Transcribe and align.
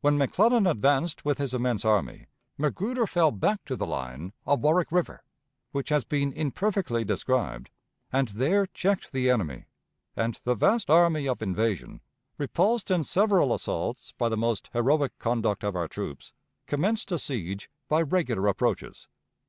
When 0.00 0.18
McClellan 0.18 0.66
advanced 0.66 1.24
with 1.24 1.38
his 1.38 1.54
immense 1.54 1.84
army, 1.84 2.26
Magruder 2.58 3.06
fell 3.06 3.30
back 3.30 3.64
to 3.66 3.76
the 3.76 3.86
line 3.86 4.32
of 4.44 4.58
Warwick 4.62 4.90
River, 4.90 5.22
which 5.70 5.90
has 5.90 6.02
been 6.02 6.32
imperfectly 6.32 7.04
described, 7.04 7.70
and 8.12 8.26
there 8.30 8.66
checked 8.66 9.12
the 9.12 9.30
enemy; 9.30 9.66
and 10.16 10.40
the 10.42 10.56
vast 10.56 10.90
army 10.90 11.28
of 11.28 11.40
invasion, 11.40 12.00
repulsed 12.36 12.90
in 12.90 13.04
several 13.04 13.54
assaults 13.54 14.10
by 14.18 14.28
the 14.28 14.36
most 14.36 14.70
heroic 14.72 15.16
conduct 15.20 15.62
of 15.62 15.76
our 15.76 15.86
troops, 15.86 16.32
commenced 16.66 17.12
a 17.12 17.18
siege 17.20 17.70
by 17.86 18.02
regular 18.02 18.48
approaches. 18.48 19.06